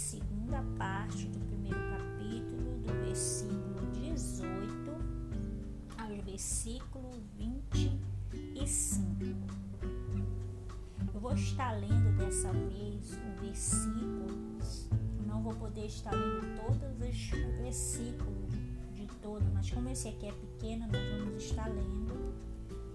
[0.00, 4.90] segunda parte do primeiro capítulo, do versículo 18
[5.98, 9.24] ao versículo 25.
[11.12, 14.58] Eu vou estar lendo dessa vez o versículo,
[15.26, 18.54] não vou poder estar lendo todos os versículos
[18.94, 22.34] de todo, mas como esse aqui é pequeno, nós vamos estar lendo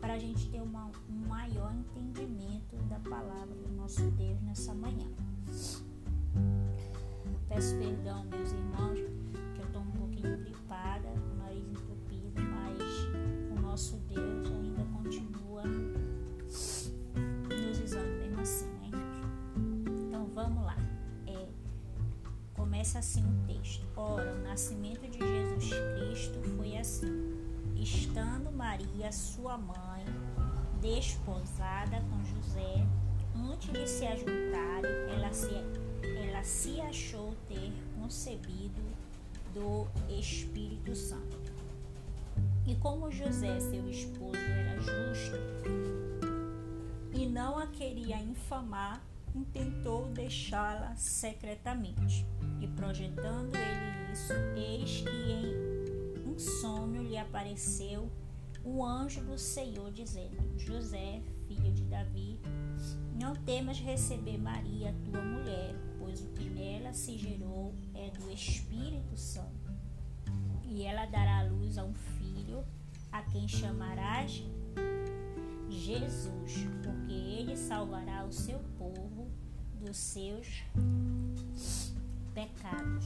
[0.02, 5.08] para a gente ter uma, um maior entendimento da palavra do nosso Deus nessa manhã.
[7.56, 9.00] Peço perdão, meus irmãos,
[9.56, 14.84] que eu estou um pouquinho gripada, com o nariz entupido, mas o nosso Deus ainda
[14.92, 16.92] continua nos
[17.82, 18.90] usando mesmo assim, né?
[20.06, 20.76] Então vamos lá.
[21.28, 21.48] É,
[22.54, 23.88] começa assim o texto.
[23.96, 27.40] Ora, o nascimento de Jesus Cristo foi assim.
[27.78, 30.04] Estando Maria, sua mãe,
[30.82, 32.86] desposada com José,
[33.34, 35.56] antes de se ajuntarem, ela se,
[36.06, 38.82] ela se achou ter concebido
[39.54, 41.54] do Espírito Santo.
[42.68, 45.36] E como José, seu esposo, era justo
[47.16, 49.02] e não a queria infamar,
[49.34, 52.26] intentou deixá-la secretamente.
[52.60, 58.12] E projetando ele isso, eis que em um sonho lhe apareceu
[58.64, 62.38] o anjo do Senhor, dizendo: José, filho de Davi,
[63.20, 65.74] não temas receber Maria, tua mulher,
[66.16, 69.74] pois o que nela se gerou é do Espírito Santo.
[70.64, 72.64] E ela dará à luz a um filho,
[73.12, 74.44] a quem chamarás
[75.70, 79.28] Jesus, porque ele salvará o seu povo
[79.80, 80.64] dos seus
[82.34, 83.06] pecados.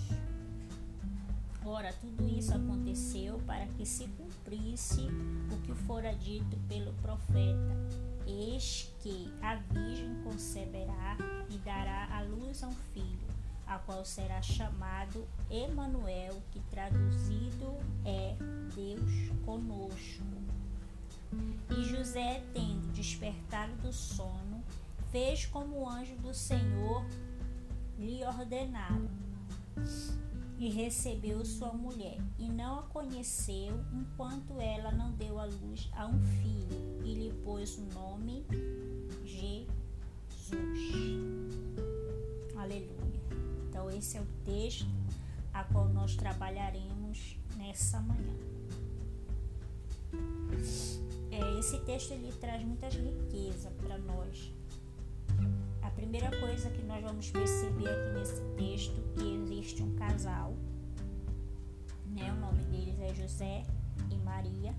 [1.65, 5.07] Ora, tudo isso aconteceu para que se cumprisse
[5.51, 8.08] o que fora dito pelo profeta.
[8.29, 11.17] Eis que a Virgem conceberá
[11.49, 13.27] e dará à luz a um filho,
[13.65, 17.75] a qual será chamado Emanuel, que traduzido
[18.05, 18.35] é
[18.75, 20.23] Deus conosco.
[21.71, 24.63] E José, tendo despertado do sono,
[25.11, 27.03] fez como o anjo do Senhor
[27.97, 29.09] lhe ordenara
[30.59, 36.05] e recebeu sua mulher, e não a conheceu enquanto ela não deu à luz a
[36.05, 38.45] um filho, e lhe pôs o nome
[39.23, 39.67] Jesus.
[42.57, 43.21] Aleluia.
[43.69, 44.85] Então, esse é o texto
[45.53, 48.35] a qual nós trabalharemos nessa manhã.
[51.31, 54.51] É, esse texto ele traz muitas riquezas para nós.
[55.81, 59.23] A primeira coisa que nós vamos perceber aqui nesse texto que
[59.59, 60.53] existe um casal,
[62.07, 62.31] né?
[62.31, 63.63] O nome deles é José
[64.09, 64.73] e Maria.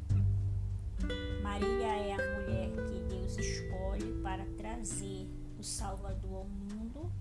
[1.42, 7.12] Maria é a mulher que Deus escolhe para trazer o Salvador ao mundo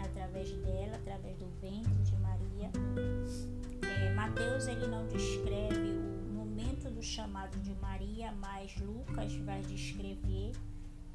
[0.00, 2.70] através dela, através do ventre de Maria.
[3.82, 5.98] É, Mateus ele não descreve
[6.30, 10.52] o momento do chamado de Maria, mas Lucas vai descrever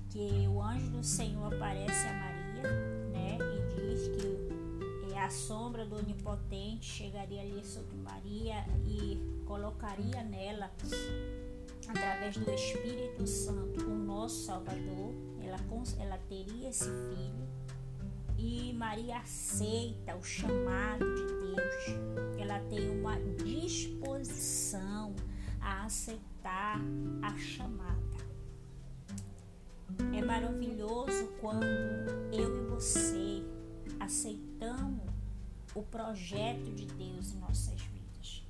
[0.09, 2.63] que o anjo do Senhor aparece a Maria,
[3.11, 4.48] né, e diz que
[5.19, 10.71] a sombra do Onipotente chegaria ali sobre Maria e colocaria nela,
[11.87, 15.13] através do Espírito Santo, o nosso Salvador.
[15.43, 15.59] Ela,
[15.99, 17.49] ela teria esse filho.
[18.37, 22.39] E Maria aceita o chamado de Deus.
[22.39, 25.13] Ela tem uma disposição
[25.59, 26.79] a aceitar
[27.21, 27.99] a chamada.
[30.15, 31.65] É maravilhoso quando
[32.31, 33.43] eu e você
[33.99, 35.08] aceitamos
[35.79, 38.45] o projeto de Deus em nossas vidas.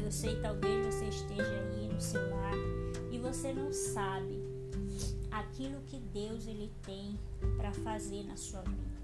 [0.00, 2.54] Eu sei, talvez você esteja aí no seu lar
[3.10, 4.40] e você não sabe
[5.32, 7.18] aquilo que Deus ele tem
[7.56, 8.94] para fazer na sua vida.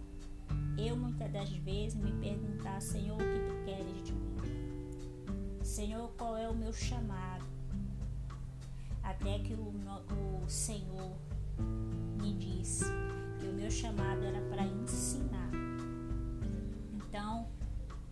[0.79, 5.65] Eu muitas das vezes me perguntar, Senhor, o que tu queres de mim?
[5.65, 7.45] Senhor, qual é o meu chamado?
[9.03, 9.73] Até que o,
[10.45, 11.17] o Senhor
[12.23, 12.85] me disse
[13.41, 15.70] que o meu chamado era para ensinar.
[17.11, 17.49] Então,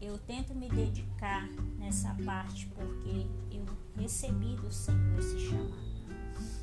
[0.00, 1.48] eu tento me dedicar
[1.78, 3.64] nessa parte porque eu
[3.96, 5.88] recebi do Senhor esse chamado.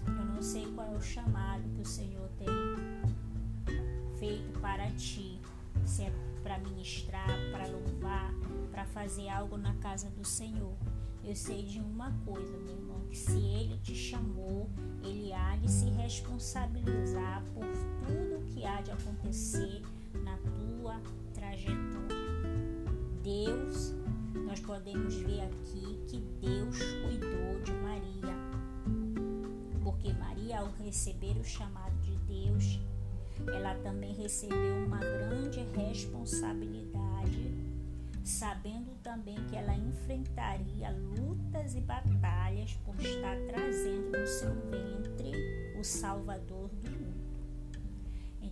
[0.06, 2.48] Eu não sei qual é o chamado que o Senhor tem
[4.20, 5.40] feito para ti.
[5.86, 8.34] Se é para ministrar, para louvar,
[8.70, 10.76] para fazer algo na casa do Senhor.
[11.24, 14.70] Eu sei de uma coisa, meu irmão, que se Ele te chamou,
[15.02, 17.66] Ele há de se responsabilizar por
[18.06, 19.82] tudo que há de acontecer
[20.22, 21.02] na tua
[21.34, 21.95] trajetória.
[23.25, 23.92] Deus,
[24.45, 28.36] nós podemos ver aqui que Deus cuidou de Maria,
[29.83, 32.80] porque Maria, ao receber o chamado de Deus,
[33.51, 37.51] ela também recebeu uma grande responsabilidade,
[38.24, 45.31] sabendo também que ela enfrentaria lutas e batalhas por estar trazendo no seu ventre
[45.80, 46.85] o Salvador do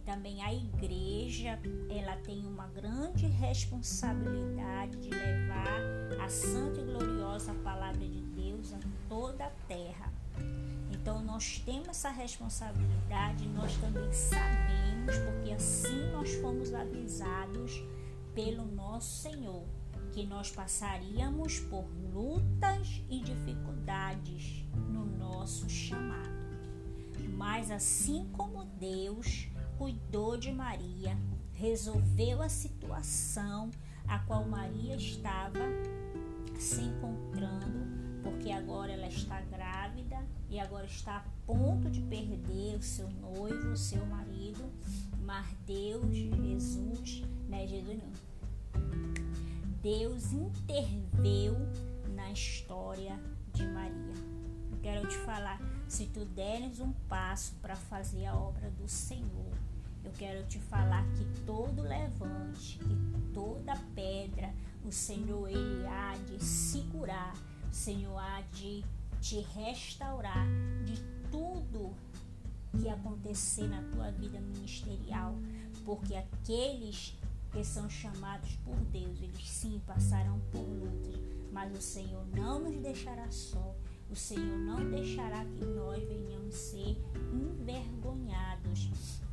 [0.05, 1.59] também a igreja
[1.89, 5.81] ela tem uma grande responsabilidade de levar
[6.23, 10.11] a santa e gloriosa palavra de Deus a toda a terra.
[10.91, 17.81] Então nós temos essa responsabilidade, nós também sabemos, porque assim nós fomos avisados
[18.33, 19.63] pelo nosso Senhor,
[20.11, 26.44] que nós passaríamos por lutas e dificuldades no nosso chamado.
[27.35, 29.47] Mas assim como Deus
[29.83, 31.18] cuidou de Maria,
[31.51, 33.69] resolveu a situação
[34.07, 35.59] a qual Maria estava
[36.57, 37.85] se encontrando,
[38.24, 43.74] porque agora ela está grávida e agora está a ponto de perder o seu noivo,
[43.74, 44.63] o seu marido,
[45.21, 48.81] mas Deus, Jesus, né, Jesus não.
[49.81, 51.57] Deus interveio
[52.15, 53.19] na história
[53.51, 54.13] de Maria.
[54.81, 55.59] Quero te falar,
[55.94, 59.54] se tu deres um passo para fazer a obra do Senhor,
[60.04, 64.51] eu quero te falar que todo levante, que toda pedra,
[64.84, 67.36] o Senhor ele há de segurar,
[67.69, 68.84] o Senhor há de
[69.22, 70.48] te restaurar
[70.84, 71.00] de
[71.30, 71.94] tudo
[72.72, 75.36] que acontecer na tua vida ministerial,
[75.86, 77.16] porque aqueles
[77.51, 82.81] que são chamados por Deus, eles sim passarão por lutas, mas o Senhor não nos
[82.81, 83.75] deixará só.
[84.13, 89.24] O Senhor não deixará que nós venhamos ser envergonhados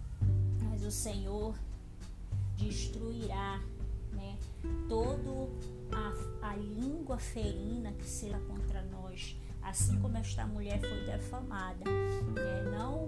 [0.71, 1.55] mas o Senhor
[2.57, 3.63] destruirá
[4.13, 4.39] né,
[4.89, 5.51] todo
[5.93, 12.63] a, a língua ferina que será contra nós, assim como esta mulher foi defamada, né,
[12.71, 13.07] não,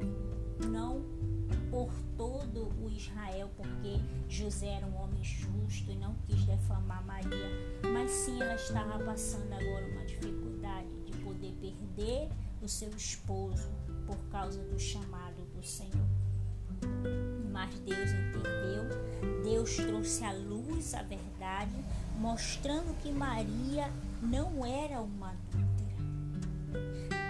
[0.68, 1.02] não
[1.70, 3.98] por todo o Israel, porque
[4.28, 7.48] José era um homem justo e não quis defamar Maria,
[7.90, 10.51] mas sim ela estava passando agora uma dificuldade
[11.62, 12.28] perder
[12.60, 13.70] o seu esposo
[14.06, 16.08] por causa do chamado do Senhor
[17.52, 19.42] mas Deus entendeu.
[19.44, 21.76] Deus trouxe à luz a verdade,
[22.18, 23.92] mostrando que Maria
[24.22, 25.92] não era uma adúltera.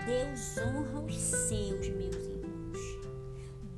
[0.06, 2.78] Deus honra os seus, meus irmãos.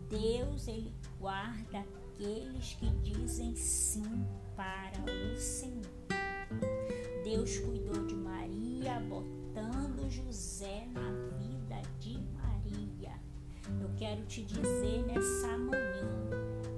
[0.08, 5.82] Deus, ele guarda aqueles que dizem sim para o Senhor.
[7.24, 9.00] Deus cuidou de Maria,
[10.08, 13.12] José na vida de Maria.
[13.80, 16.30] Eu quero te dizer nessa manhã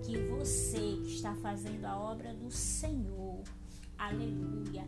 [0.05, 3.43] que você que está fazendo a obra do Senhor,
[3.99, 4.85] aleluia,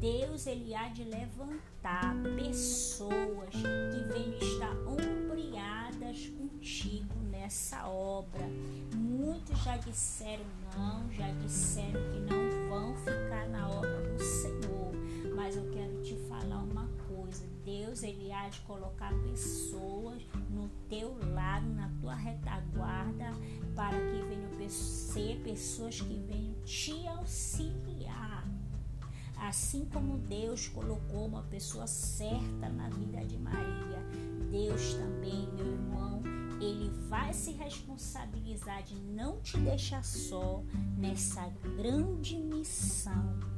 [0.00, 8.48] Deus ele há de levantar pessoas que venham estar ombreadas contigo nessa obra.
[8.96, 10.44] Muitos já disseram
[10.76, 14.92] não, já disseram que não vão ficar na obra do Senhor,
[15.36, 17.01] mas eu quero te falar uma coisa.
[17.64, 23.32] Deus ele há de colocar pessoas no teu lado, na tua retaguarda,
[23.74, 28.46] para que venham ser pessoas que venham te auxiliar.
[29.36, 33.98] Assim como Deus colocou uma pessoa certa na vida de Maria,
[34.50, 36.22] Deus também, meu irmão,
[36.60, 40.62] ele vai se responsabilizar de não te deixar só
[40.96, 43.51] nessa grande missão.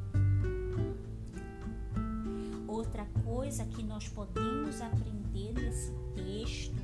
[2.75, 6.75] Outra coisa que nós podemos aprender nesse texto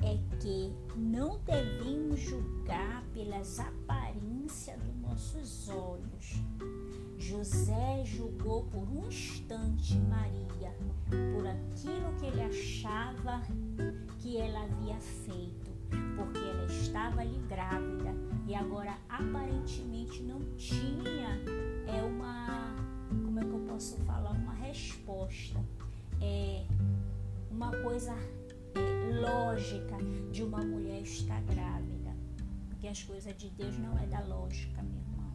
[0.00, 6.40] é que não devemos julgar pelas aparências dos nossos olhos.
[7.18, 10.72] José julgou por um instante Maria
[11.08, 13.42] por aquilo que ele achava
[14.20, 15.72] que ela havia feito,
[16.16, 18.14] porque ela estava ali grávida
[18.46, 21.40] e agora aparentemente não tinha
[21.88, 22.76] é uma
[23.24, 24.39] como é que eu posso falar
[24.70, 25.58] resposta
[26.22, 26.64] é
[27.50, 28.14] uma coisa
[29.20, 29.96] lógica
[30.30, 32.14] de uma mulher estar grávida.
[32.68, 35.34] Porque as coisas de Deus não é da lógica, meu irmão.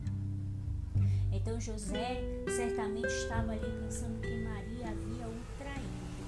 [1.34, 6.26] Então José certamente estava ali pensando que Maria havia o traído.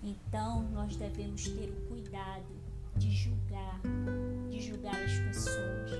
[0.00, 2.54] Então nós devemos ter o cuidado
[2.96, 3.80] de julgar,
[4.48, 5.90] de julgar as pessoas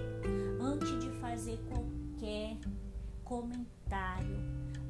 [0.60, 2.56] antes de fazer qualquer
[3.24, 4.38] comentário,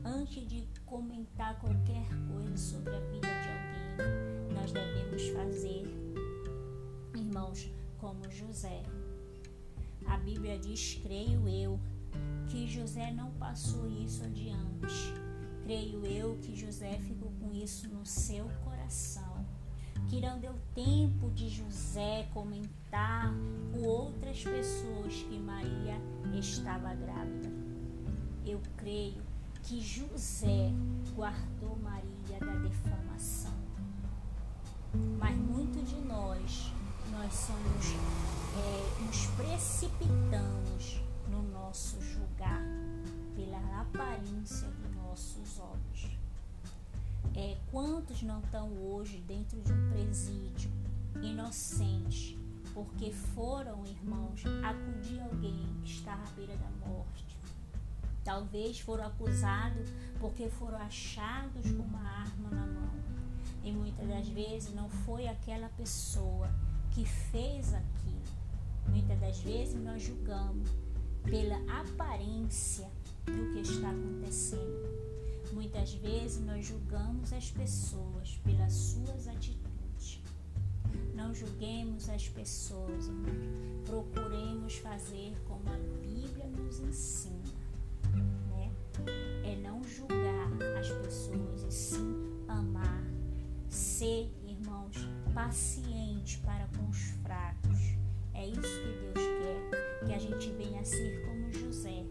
[0.05, 5.87] antes de comentar qualquer coisa sobre a vida de alguém, nós devemos fazer,
[7.15, 8.83] irmãos, como José.
[10.07, 11.81] A Bíblia diz, creio eu,
[12.49, 15.15] que José não passou isso adiante.
[15.65, 19.47] Creio eu que José ficou com isso no seu coração.
[20.09, 23.33] Que não deu tempo de José comentar
[23.73, 25.99] com outras pessoas que Maria
[26.39, 27.51] estava grávida.
[28.45, 29.24] Eu creio
[29.65, 30.71] que José
[31.15, 33.55] guardou Maria da defamação.
[35.19, 36.71] Mas muito de nós,
[37.11, 37.87] nós somos,
[38.59, 42.63] é, nos precipitamos no nosso julgar
[43.35, 46.11] pela aparência dos nossos olhos.
[47.35, 50.71] É, quantos não estão hoje dentro de um presídio
[51.23, 52.37] inocentes
[52.75, 57.34] porque foram, irmãos, acudir alguém que está à beira da morte?
[58.25, 62.95] Talvez foram acusados porque foram achados com uma arma na mão.
[63.63, 66.51] E muitas das vezes não foi aquela pessoa
[66.93, 68.23] que fez aquilo.
[68.89, 70.71] Muitas das vezes nós julgamos
[71.25, 72.89] pela aparência
[73.27, 75.05] do que está acontecendo.
[75.53, 80.21] Muitas vezes nós julgamos as pessoas pelas suas atitudes.
[81.15, 83.11] Não julguemos as pessoas.
[83.87, 87.44] Procuremos fazer como a Bíblia nos ensina.
[94.05, 94.95] Ser, irmãos,
[95.33, 97.97] paciente para com os fracos.
[98.35, 102.05] É isso que Deus quer, que a gente venha a ser como José,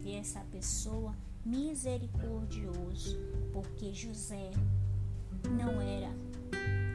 [0.00, 1.12] ter essa pessoa
[1.44, 3.18] misericordioso,
[3.52, 4.52] porque José
[5.58, 6.12] não era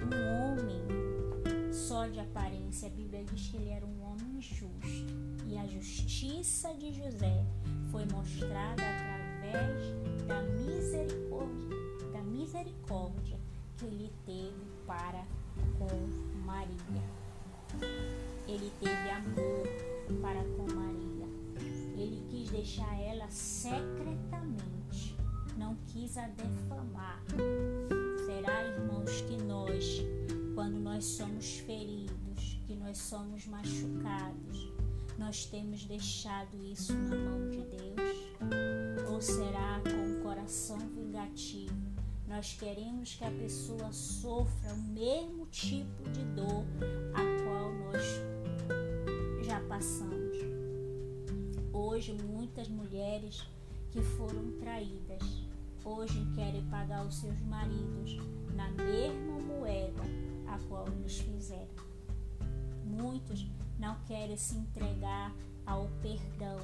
[0.05, 2.87] um homem só de aparência.
[2.87, 5.13] A Bíblia diz que ele era um homem justo.
[5.47, 7.45] E a justiça de José
[7.91, 11.77] foi mostrada através da misericórdia,
[12.13, 13.38] da misericórdia
[13.79, 14.53] que ele teve
[14.85, 15.25] para
[15.77, 17.01] com Maria.
[18.45, 21.25] Ele teve amor para com Maria.
[21.97, 25.15] Ele quis deixar ela secretamente,
[25.57, 27.23] não quis a defamar.
[28.25, 30.01] Será, irmãos, que nós,
[30.55, 34.73] quando nós somos feridos, que nós somos machucados,
[35.17, 39.09] nós temos deixado isso na mão de Deus?
[39.09, 41.98] Ou será com o coração vingativo?
[42.29, 46.63] Nós queremos que a pessoa sofra o mesmo tipo de dor
[47.15, 48.03] a qual nós
[49.43, 50.37] já passamos.
[51.73, 53.41] Hoje, muitas mulheres
[53.91, 55.23] que foram traídas,
[55.83, 58.17] hoje querem pagar os seus maridos
[58.55, 60.03] na mesma moeda
[60.47, 61.83] a qual nos fizeram.
[62.85, 63.47] Muitos
[63.79, 66.59] não querem se entregar ao perdão,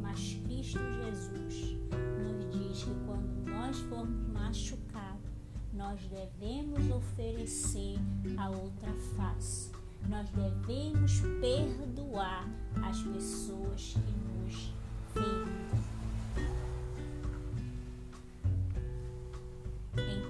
[0.00, 1.76] mas Cristo Jesus
[2.22, 5.30] nos diz que quando nós formos machucados,
[5.72, 7.98] nós devemos oferecer
[8.36, 9.70] a outra face.
[10.08, 12.48] Nós devemos perdoar
[12.82, 14.72] as pessoas que nos
[15.12, 15.64] feriram.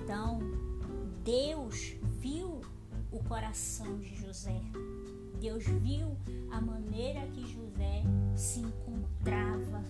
[0.04, 0.38] Então,
[1.24, 2.60] Deus viu
[3.10, 4.60] o coração de José.
[5.44, 6.16] Deus viu
[6.50, 8.02] a maneira que José
[8.34, 9.84] se encontrava.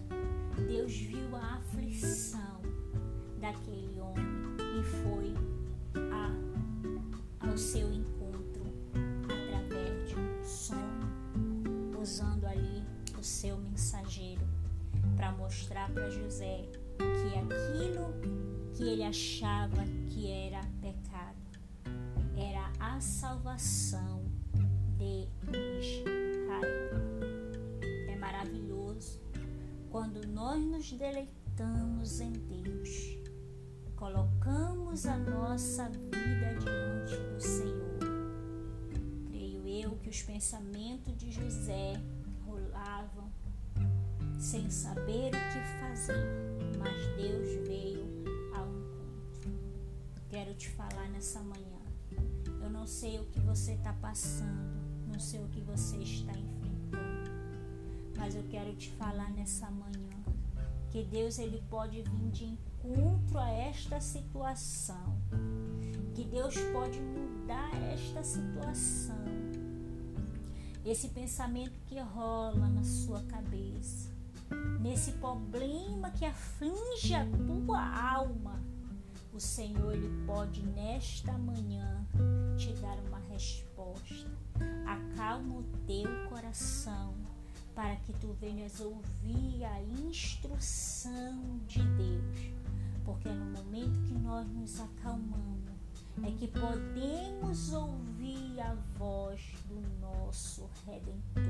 [0.67, 2.61] Deus viu a aflição
[3.41, 4.27] daquele homem
[4.59, 5.33] e foi
[6.11, 8.65] a, ao seu encontro
[9.23, 12.83] através de um sonho, usando ali
[13.17, 14.43] o seu mensageiro
[15.15, 16.69] para mostrar para José
[16.99, 18.13] que aquilo
[18.75, 21.39] que ele achava que era pecado
[22.37, 24.24] era a salvação
[25.05, 26.91] de Israel.
[28.09, 29.21] É maravilhoso
[29.91, 33.25] quando nós nos deleitamos em Deus
[34.05, 37.99] colocamos a nossa vida diante do Senhor.
[39.31, 41.95] Creio eu que os pensamentos de José
[42.45, 43.33] rolavam
[44.39, 46.27] sem saber o que fazer,
[46.79, 48.05] mas Deus veio
[48.55, 49.51] ao encontro.
[50.29, 51.81] Quero te falar nessa manhã.
[52.63, 54.84] Eu não sei o que você está passando,
[55.15, 57.31] não sei o que você está enfrentando,
[58.19, 60.11] mas eu quero te falar nessa manhã
[60.91, 65.17] que Deus ele pode vir de encontro a esta situação,
[66.17, 69.25] que Deus pode mudar esta situação.
[70.85, 74.11] Esse pensamento que rola na sua cabeça,
[74.81, 78.61] nesse problema que aflige a tua alma,
[79.33, 82.05] o Senhor ele pode nesta manhã
[82.57, 84.34] te dar uma resposta.
[84.95, 87.15] Acalma o teu coração
[87.75, 92.55] para que tu venhas ouvir a instrução de Deus.
[93.05, 95.75] Porque no momento que nós nos acalmamos,
[96.23, 101.43] é que podemos ouvir a voz do nosso Redentor.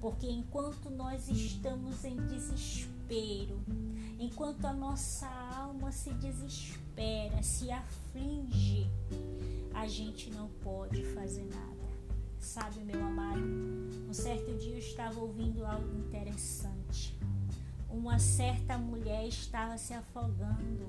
[0.00, 3.60] Porque enquanto nós estamos em desespero,
[4.18, 8.90] enquanto a nossa alma se desespera, se aflige,
[9.72, 11.79] a gente não pode fazer nada.
[12.40, 13.38] Sabe, meu amado,
[14.08, 17.14] um certo dia eu estava ouvindo algo interessante.
[17.88, 20.88] Uma certa mulher estava se afogando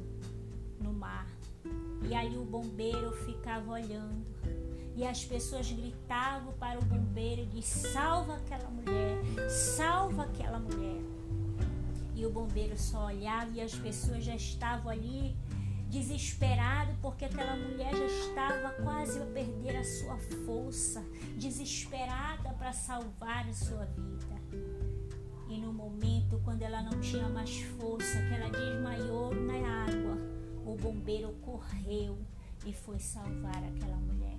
[0.80, 1.28] no mar.
[2.10, 4.26] E aí o bombeiro ficava olhando.
[4.96, 9.18] E as pessoas gritavam para o bombeiro e salva aquela mulher,
[9.50, 11.02] salva aquela mulher.
[12.16, 15.36] E o bombeiro só olhava e as pessoas já estavam ali
[15.92, 21.04] desesperado porque aquela mulher já estava quase a perder a sua força,
[21.38, 24.42] desesperada para salvar a sua vida.
[25.50, 30.18] E no momento quando ela não tinha mais força, que ela desmaiou na água,
[30.66, 32.18] o bombeiro correu
[32.66, 34.38] e foi salvar aquela mulher.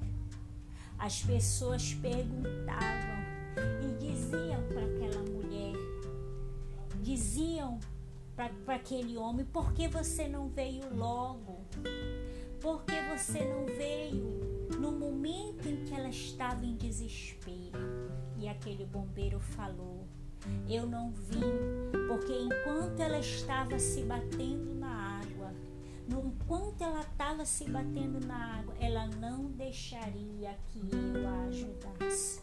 [0.98, 3.22] As pessoas perguntavam
[3.82, 5.74] e diziam para aquela mulher,
[7.02, 7.78] diziam
[8.34, 11.60] para aquele homem: por que você não veio logo?
[12.60, 17.78] Por que você não veio no momento em que ela estava em desespero?
[18.38, 20.06] E aquele bombeiro falou:
[20.68, 21.40] Eu não vim,
[22.08, 25.52] porque enquanto ela estava se batendo na água,
[26.08, 32.40] enquanto ela estava se batendo na água, ela não deixaria que eu a ajudasse.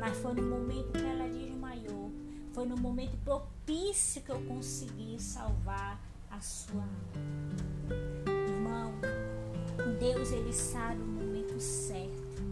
[0.00, 2.10] Mas foi no momento que ela desmaiou
[2.58, 3.16] foi no momento
[3.68, 6.88] propício que eu consegui salvar a sua alma.
[8.26, 8.94] Irmão,
[10.00, 12.42] Deus ele sabe o momento certo.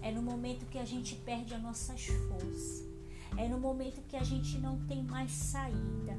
[0.00, 2.84] É no momento que a gente perde as nossas forças.
[3.36, 6.16] É no momento que a gente não tem mais saída.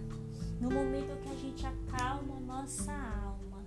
[0.60, 3.64] No momento que a gente acalma a nossa alma,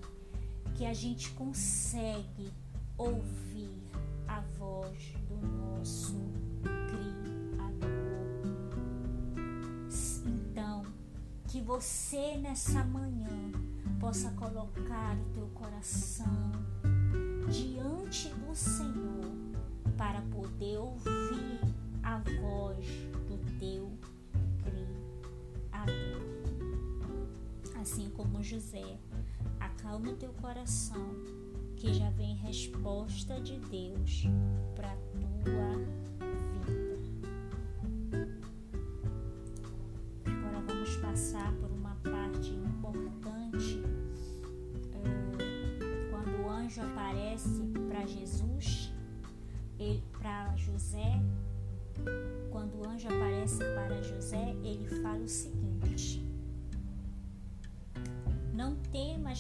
[0.74, 2.52] que a gente consegue
[2.98, 3.80] ouvir
[4.28, 6.33] a voz do nosso
[11.54, 13.52] que você nessa manhã
[14.00, 16.50] possa colocar o teu coração
[17.48, 19.30] diante do Senhor
[19.96, 21.60] para poder ouvir
[22.02, 22.84] a voz
[23.28, 23.96] do teu
[25.70, 26.22] Criador.
[27.80, 28.98] Assim como José,
[29.60, 31.06] acalma o teu coração,
[31.76, 34.24] que já vem resposta de Deus
[34.74, 36.03] para tua passar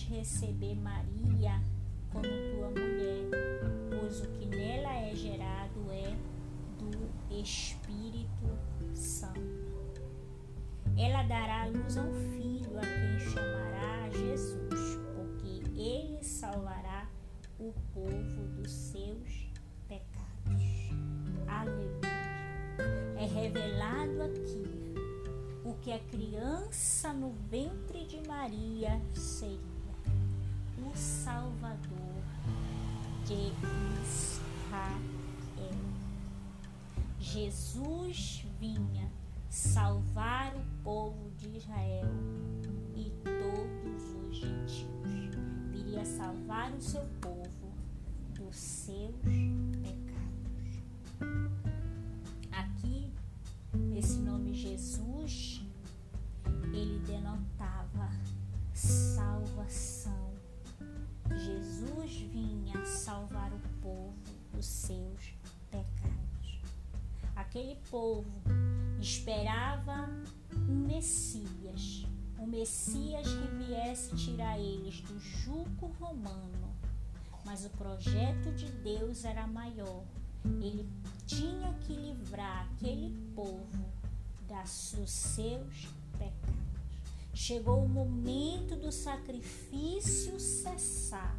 [0.02, 1.62] receber Maria
[2.12, 3.28] como tua mulher,
[3.90, 6.16] pois o que nela é gerado é
[6.78, 8.58] do Espírito
[8.92, 9.74] Santo.
[10.96, 17.08] Ela dará luz a um filho a quem chamará Jesus, porque ele salvará
[17.58, 19.50] o povo dos seus
[19.88, 20.90] pecados.
[21.48, 22.00] Aleluia.
[23.16, 24.94] É revelado aqui
[25.64, 29.73] o que a criança no ventre de Maria seria:
[30.86, 32.22] o Salvador
[33.24, 33.52] de
[34.02, 35.14] Israel.
[37.18, 39.10] Jesus vinha
[39.48, 42.06] salvar o povo de Israel
[42.94, 44.86] e todos os gentios.
[45.70, 47.72] Viria salvar o seu povo
[48.34, 49.14] dos seus
[67.54, 68.42] Aquele povo
[69.00, 70.10] esperava
[70.68, 72.04] um Messias,
[72.36, 76.74] um Messias que viesse tirar eles do jugo romano.
[77.44, 80.02] Mas o projeto de Deus era maior.
[80.44, 80.84] Ele
[81.26, 83.84] tinha que livrar aquele povo
[84.48, 85.86] dos seus
[86.18, 86.58] pecados.
[87.32, 91.38] Chegou o momento do sacrifício cessar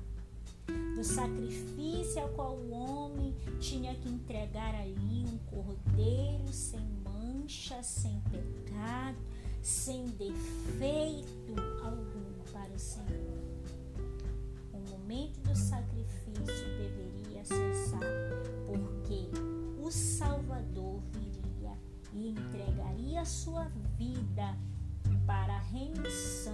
[0.95, 5.14] do sacrifício ao qual o homem tinha que entregar ali
[5.55, 9.17] cordeiro sem mancha, sem pecado,
[9.61, 13.39] sem defeito algum para o Senhor.
[14.73, 18.01] o momento do sacrifício deveria cessar,
[18.65, 19.29] porque
[19.81, 21.77] o Salvador viria
[22.13, 23.65] e entregaria sua
[23.97, 24.57] vida
[25.25, 26.53] para a remissão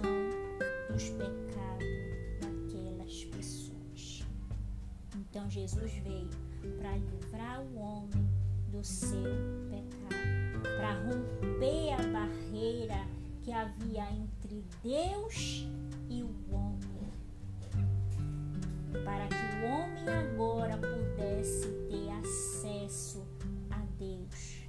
[0.90, 1.86] dos pecados
[2.40, 4.24] daquelas pessoas.
[5.16, 6.30] Então Jesus veio
[6.78, 8.41] para livrar o homem
[8.72, 9.22] do seu
[9.68, 13.06] pecado, para romper a barreira
[13.42, 15.68] que havia entre Deus
[16.08, 17.12] e o homem,
[19.04, 23.26] para que o homem agora pudesse ter acesso
[23.70, 24.62] a Deus.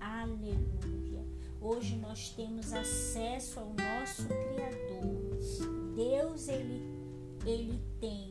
[0.00, 1.22] Aleluia.
[1.60, 5.38] Hoje nós temos acesso ao nosso Criador.
[5.94, 7.02] Deus ele
[7.44, 8.30] ele tem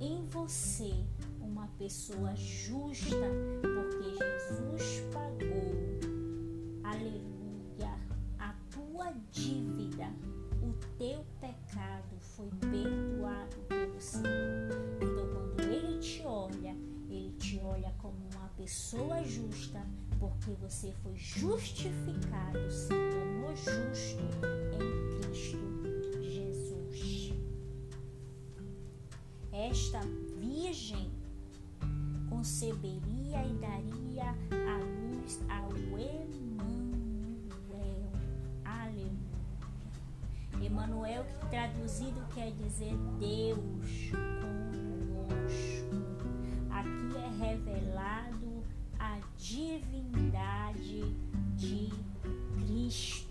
[0.00, 0.94] em você
[1.42, 3.16] uma pessoa justa,
[3.60, 6.00] porque Jesus pagou,
[6.84, 7.98] aleluia,
[8.38, 10.08] a tua dívida,
[10.62, 14.70] o teu pecado foi perdoado pelo Senhor.
[15.00, 16.76] Então, quando Ele te olha,
[17.08, 19.84] Ele te olha como uma pessoa justa,
[20.18, 24.22] porque você foi justificado, se tornou justo
[24.72, 25.72] em Cristo
[26.22, 27.32] Jesus.
[29.52, 30.00] Esta
[30.38, 31.21] virgem
[32.32, 36.32] conceberia e daria a luz ao Emanuel.
[38.64, 39.12] Aleluia.
[40.64, 45.92] Emanuel, que traduzido quer dizer Deus conosco.
[46.70, 48.64] Aqui é revelado
[48.98, 51.02] a divindade
[51.56, 51.90] de
[52.56, 53.30] Cristo.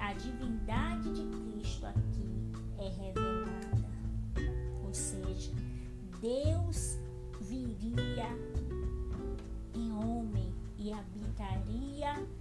[0.00, 3.88] A divindade de Cristo aqui é revelada.
[4.84, 5.50] Ou seja,
[6.20, 6.53] Deus
[11.38, 12.33] e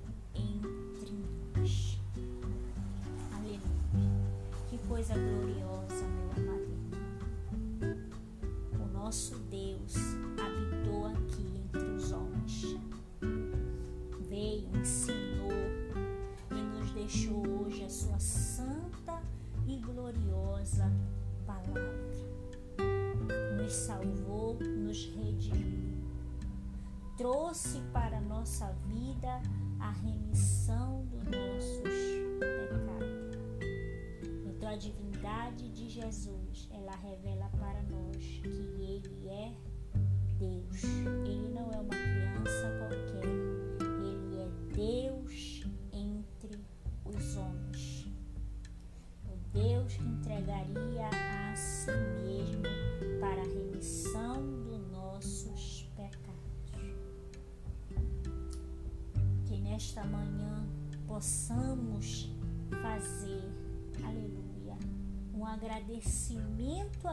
[34.73, 37.32] A divindade de Jesus, ela revela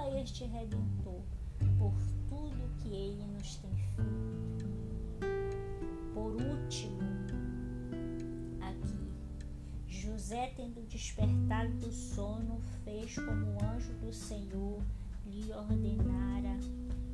[0.01, 1.21] a este Redentor
[1.79, 1.93] por
[2.27, 4.67] tudo que ele nos tem feito.
[6.15, 7.03] Por último,
[8.63, 9.13] aqui,
[9.87, 14.81] José, tendo despertado do sono, fez como o anjo do Senhor
[15.27, 16.57] lhe ordenara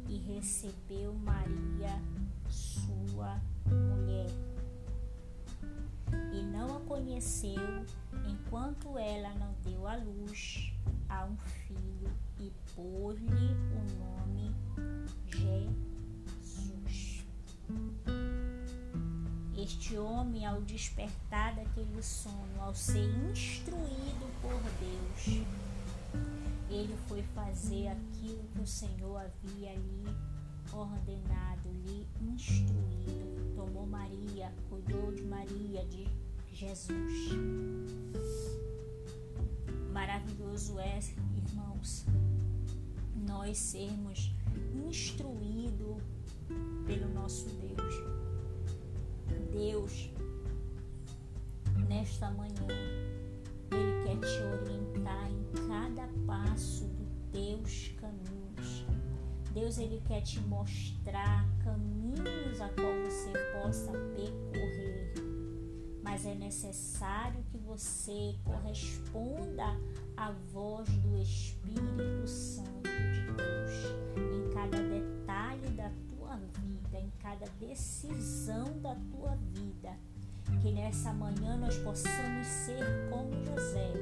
[0.08, 2.00] e recebeu Maria,
[2.48, 4.30] sua mulher.
[6.32, 7.84] E não a conheceu
[8.28, 10.72] enquanto ela não deu à luz
[11.08, 14.54] a um filho e pôs-lhe o nome
[15.26, 15.86] Jesus.
[19.56, 25.46] Este homem, ao despertar daquele sono, ao ser instruído por Deus,
[26.70, 30.36] ele foi fazer aquilo que o Senhor havia lhe
[30.72, 33.54] ordenado, lhe instruído.
[33.56, 36.06] Tomou Maria, cuidou de Maria, de
[36.52, 37.30] Jesus.
[39.92, 40.98] Maravilhoso é,
[41.36, 42.04] irmãos,
[43.26, 44.32] nós sermos
[44.88, 46.02] instruídos
[46.86, 47.94] pelo nosso Deus.
[49.50, 50.10] Deus,
[51.88, 52.66] nesta manhã,
[53.70, 58.86] Ele quer te orientar em cada passo dos teus caminhos.
[59.52, 65.14] Deus, Ele quer te mostrar caminhos a qual você possa percorrer.
[66.02, 69.64] Mas é necessário que você corresponda
[70.16, 72.75] à voz do Espírito Santo
[73.12, 73.72] de Deus
[74.16, 79.96] em cada detalhe da tua vida, em cada decisão da tua vida
[80.60, 83.92] que nessa manhã nós possamos ser como José,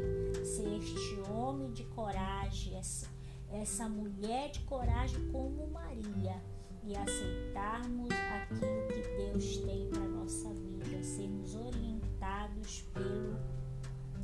[0.45, 3.07] ser este homem de coragem, essa,
[3.53, 6.43] essa mulher de coragem como Maria
[6.83, 13.39] e aceitarmos aquilo que Deus tem para nossa vida, sermos orientados pelo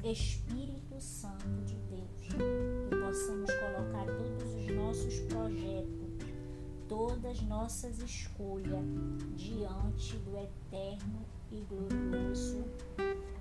[0.04, 6.14] Espírito Santo de Deus possamos colocar todos os nossos projetos,
[6.88, 8.84] todas nossas escolhas
[9.34, 12.64] diante do eterno e glorioso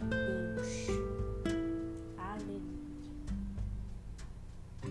[0.10, 0.88] Deus.
[2.18, 2.80] Aleluia.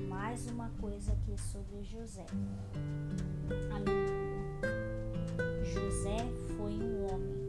[0.09, 2.27] Mais uma coisa aqui sobre José.
[3.73, 4.29] Aleluia.
[5.65, 6.19] José
[6.57, 7.49] foi um homem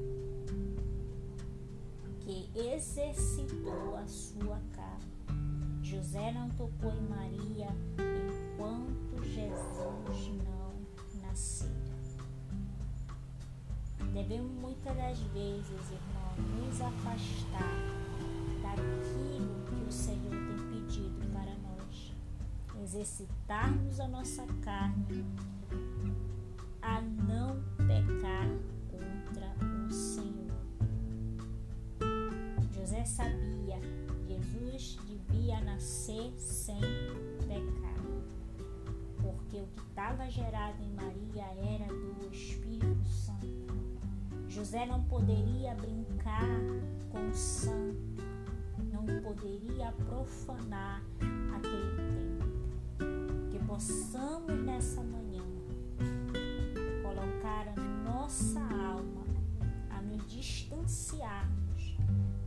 [2.21, 4.59] que exercitou a sua
[6.09, 7.67] José não tocou em Maria
[8.57, 11.69] enquanto Jesus não nascera.
[14.11, 17.61] Devemos muitas das vezes, irmão, nos afastar
[18.63, 22.11] daquilo que o Senhor tem pedido para nós.
[22.81, 25.23] Exercitarmos a nossa carne
[39.99, 41.43] estava gerado em Maria
[41.75, 43.67] era do Espírito Santo.
[44.47, 46.47] José não poderia brincar
[47.11, 48.23] com o santo,
[48.93, 51.03] não poderia profanar
[51.53, 53.49] aquele tempo.
[53.51, 55.43] Que possamos nessa manhã
[57.03, 59.25] colocar a nossa alma
[59.89, 61.97] a nos distanciarmos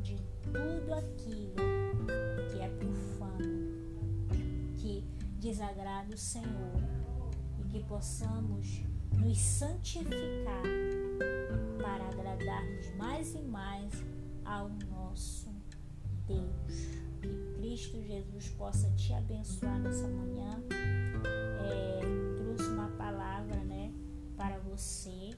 [0.00, 1.54] de tudo aquilo
[2.50, 3.68] que é profano,
[4.78, 5.04] que
[5.38, 6.81] desagrada o Senhor
[7.72, 8.82] que possamos
[9.16, 10.62] nos santificar
[11.80, 13.92] para agradarmos mais e mais
[14.44, 15.48] ao nosso
[16.26, 17.02] Deus.
[17.22, 20.62] Que Cristo Jesus possa te abençoar nessa manhã.
[21.64, 22.00] É,
[22.36, 23.90] trouxe uma palavra, né,
[24.36, 25.30] para você,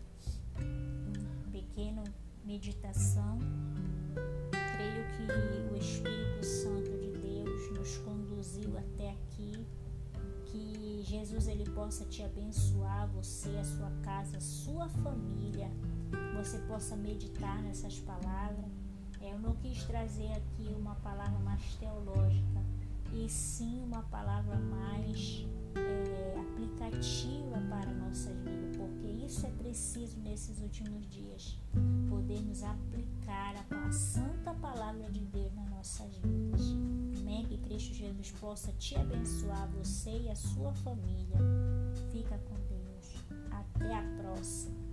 [0.59, 2.03] uma pequena
[2.45, 3.39] meditação.
[4.77, 6.14] Creio que o Espírito
[11.05, 15.71] Jesus ele possa te abençoar, você, a sua casa, a sua família,
[16.35, 18.65] você possa meditar nessas palavras.
[19.21, 22.63] É, eu não quis trazer aqui uma palavra mais teológica,
[23.13, 30.19] e sim uma palavra mais é, aplicativa para a nossa vida, porque isso é preciso
[30.21, 31.59] nesses últimos dias,
[32.09, 36.61] podermos aplicar a, a santa palavra de Deus nas nossas vidas.
[37.21, 37.45] Amém?
[37.47, 41.39] Que Cristo Jesus possa te abençoar, você e a sua família.
[42.13, 43.25] Fica com Deus.
[43.51, 44.84] Até a próxima.